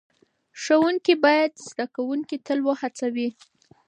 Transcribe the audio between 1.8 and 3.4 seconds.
کوونکي تل وهڅوي.